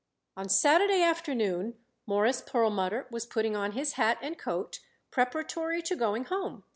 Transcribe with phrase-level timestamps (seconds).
[0.35, 1.75] On Saturday afternoon
[2.07, 4.79] Morris Perlmutter was putting on his hat and coat
[5.11, 6.63] preparatory to going home.